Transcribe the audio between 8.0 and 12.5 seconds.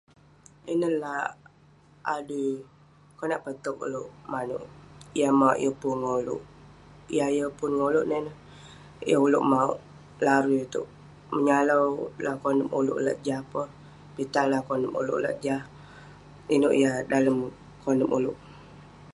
neh ineh...yah ulouk mauk larui itouk, menyalau lah